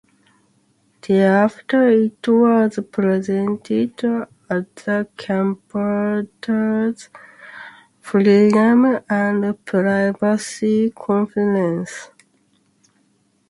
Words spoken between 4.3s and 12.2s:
at the Computers, Freedom, and Privacy conference.